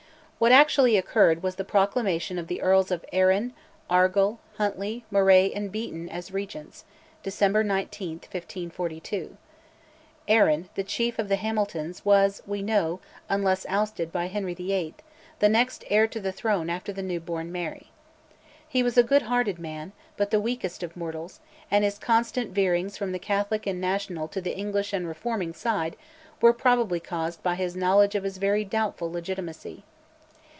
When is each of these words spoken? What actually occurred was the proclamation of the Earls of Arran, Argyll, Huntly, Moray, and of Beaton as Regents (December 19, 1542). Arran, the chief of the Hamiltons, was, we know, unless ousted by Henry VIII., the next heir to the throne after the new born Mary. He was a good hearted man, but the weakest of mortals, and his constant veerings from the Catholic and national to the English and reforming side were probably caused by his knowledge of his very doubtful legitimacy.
What 0.43 0.51
actually 0.51 0.97
occurred 0.97 1.43
was 1.43 1.57
the 1.57 1.63
proclamation 1.63 2.39
of 2.39 2.47
the 2.47 2.63
Earls 2.63 2.89
of 2.89 3.05
Arran, 3.13 3.53
Argyll, 3.91 4.39
Huntly, 4.57 5.05
Moray, 5.11 5.51
and 5.53 5.67
of 5.67 5.71
Beaton 5.71 6.09
as 6.09 6.31
Regents 6.33 6.83
(December 7.21 7.63
19, 7.63 8.13
1542). 8.13 9.37
Arran, 10.27 10.67
the 10.73 10.83
chief 10.83 11.19
of 11.19 11.29
the 11.29 11.35
Hamiltons, 11.35 12.03
was, 12.03 12.41
we 12.47 12.63
know, 12.63 12.99
unless 13.29 13.67
ousted 13.69 14.11
by 14.11 14.25
Henry 14.25 14.55
VIII., 14.55 14.95
the 15.37 15.47
next 15.47 15.83
heir 15.91 16.07
to 16.07 16.19
the 16.19 16.31
throne 16.31 16.71
after 16.71 16.91
the 16.91 17.03
new 17.03 17.19
born 17.19 17.51
Mary. 17.51 17.91
He 18.67 18.81
was 18.81 18.97
a 18.97 19.03
good 19.03 19.21
hearted 19.21 19.59
man, 19.59 19.91
but 20.17 20.31
the 20.31 20.41
weakest 20.41 20.81
of 20.81 20.97
mortals, 20.97 21.39
and 21.69 21.83
his 21.83 21.99
constant 21.99 22.51
veerings 22.51 22.97
from 22.97 23.11
the 23.11 23.19
Catholic 23.19 23.67
and 23.67 23.79
national 23.79 24.27
to 24.29 24.41
the 24.41 24.57
English 24.57 24.91
and 24.91 25.07
reforming 25.07 25.53
side 25.53 25.95
were 26.41 26.51
probably 26.51 26.99
caused 26.99 27.43
by 27.43 27.53
his 27.53 27.75
knowledge 27.75 28.15
of 28.15 28.23
his 28.23 28.37
very 28.39 28.65
doubtful 28.65 29.11
legitimacy. 29.11 29.83